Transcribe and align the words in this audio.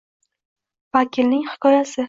Vakilning 0.97 1.47
hikoyasi: 1.53 1.99